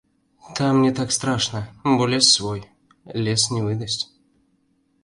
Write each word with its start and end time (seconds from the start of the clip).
Там 0.55 0.81
не 0.81 0.91
так 0.91 1.11
страшна, 1.11 1.67
бо 1.83 2.07
лес 2.13 2.27
свой, 2.37 2.61
лес 3.25 3.43
не 3.55 3.61
выдасць. 3.67 4.03